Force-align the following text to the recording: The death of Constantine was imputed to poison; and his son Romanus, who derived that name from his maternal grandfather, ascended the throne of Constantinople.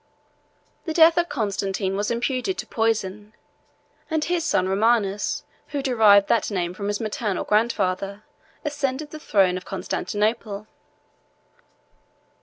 The 0.85 0.95
death 0.95 1.15
of 1.19 1.29
Constantine 1.29 1.95
was 1.95 2.09
imputed 2.09 2.57
to 2.57 2.65
poison; 2.65 3.35
and 4.09 4.25
his 4.25 4.43
son 4.43 4.67
Romanus, 4.67 5.43
who 5.67 5.83
derived 5.83 6.27
that 6.27 6.49
name 6.49 6.73
from 6.73 6.87
his 6.87 6.99
maternal 6.99 7.43
grandfather, 7.43 8.23
ascended 8.65 9.11
the 9.11 9.19
throne 9.19 9.57
of 9.57 9.65
Constantinople. 9.65 10.65